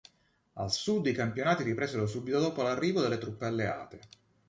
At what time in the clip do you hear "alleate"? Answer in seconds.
3.45-3.99